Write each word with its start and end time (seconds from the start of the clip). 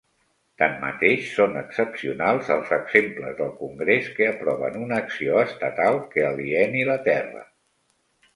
Tanmateix, 0.59 1.25
són 1.33 1.59
excepcionals 1.59 2.49
els 2.55 2.71
exemples 2.77 3.35
del 3.43 3.51
Congrés 3.59 4.09
que 4.17 4.31
aproven 4.31 4.81
una 4.87 4.99
acció 5.03 5.37
estatal 5.43 6.01
que 6.17 6.25
alieni 6.33 6.83
la 6.91 6.99
terra. 7.11 7.47